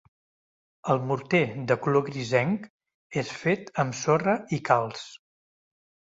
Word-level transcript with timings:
El 0.93 1.01
morter, 1.09 1.41
de 1.71 1.77
color 1.87 2.03
grisenc, 2.07 2.65
és 3.25 3.31
fet 3.43 3.71
amb 3.85 4.01
sorra 4.01 4.37
i 4.59 4.61
calç. 4.73 5.07